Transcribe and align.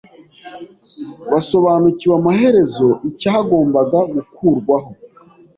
basobanukiwe 1.31 2.13
amaherezo 2.19 2.87
icyagombaga 3.09 3.99
gukurwaho. 4.13 4.91